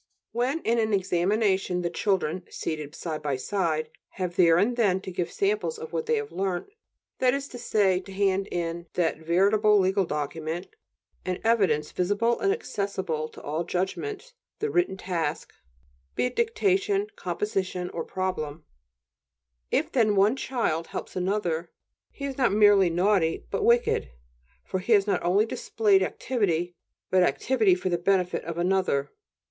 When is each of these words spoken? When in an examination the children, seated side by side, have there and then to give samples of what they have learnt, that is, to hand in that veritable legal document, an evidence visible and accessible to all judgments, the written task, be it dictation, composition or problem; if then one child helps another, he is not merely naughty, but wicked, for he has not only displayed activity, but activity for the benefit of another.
When 0.31 0.61
in 0.61 0.79
an 0.79 0.93
examination 0.93 1.83
the 1.83 1.91
children, 1.91 2.43
seated 2.49 2.95
side 2.95 3.21
by 3.21 3.35
side, 3.35 3.91
have 4.13 4.35
there 4.35 4.57
and 4.57 4.75
then 4.75 4.99
to 5.01 5.11
give 5.11 5.31
samples 5.31 5.77
of 5.77 5.93
what 5.93 6.07
they 6.07 6.15
have 6.15 6.31
learnt, 6.31 6.71
that 7.19 7.35
is, 7.35 7.47
to 7.49 8.01
hand 8.11 8.47
in 8.51 8.87
that 8.93 9.19
veritable 9.19 9.77
legal 9.77 10.05
document, 10.05 10.69
an 11.23 11.37
evidence 11.43 11.91
visible 11.91 12.39
and 12.39 12.51
accessible 12.51 13.29
to 13.29 13.43
all 13.43 13.63
judgments, 13.63 14.33
the 14.57 14.71
written 14.71 14.97
task, 14.97 15.53
be 16.15 16.25
it 16.25 16.35
dictation, 16.35 17.05
composition 17.15 17.91
or 17.91 18.03
problem; 18.03 18.65
if 19.69 19.91
then 19.91 20.15
one 20.15 20.35
child 20.35 20.87
helps 20.87 21.15
another, 21.15 21.69
he 22.09 22.25
is 22.25 22.39
not 22.39 22.51
merely 22.51 22.89
naughty, 22.89 23.45
but 23.51 23.61
wicked, 23.63 24.09
for 24.65 24.79
he 24.79 24.93
has 24.93 25.05
not 25.05 25.21
only 25.21 25.45
displayed 25.45 26.01
activity, 26.01 26.75
but 27.11 27.21
activity 27.21 27.75
for 27.75 27.89
the 27.89 27.99
benefit 27.99 28.43
of 28.45 28.57
another. 28.57 29.11